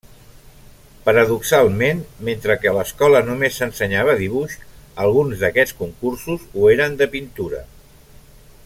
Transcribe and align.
Paradoxalment, 1.09 1.99
mentre 2.29 2.55
que 2.63 2.71
a 2.71 2.73
l'Escola 2.77 3.21
només 3.27 3.61
s'ensenyava 3.61 4.17
dibuix, 4.23 4.57
alguns 5.05 5.45
d'aquests 5.45 5.79
concursos 5.83 6.49
ho 6.55 6.69
eren 6.79 6.97
de 7.03 7.11
pintura. 7.17 7.63